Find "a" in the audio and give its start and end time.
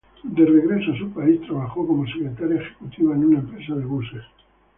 0.93-0.97